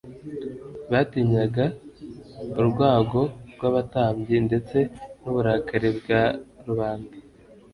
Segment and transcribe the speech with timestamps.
[0.91, 1.65] Batinyaga
[2.59, 3.21] urwago
[3.53, 4.77] rw'abatambyi ndetse
[5.21, 6.21] n'uburakari bwa
[6.67, 7.13] rubanda